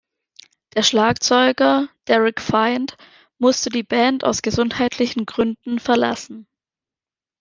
[0.73, 2.97] Der Schlagzeuger Derrick Find
[3.37, 6.47] musste die Band aus gesundheitlichen Gründen verlassen.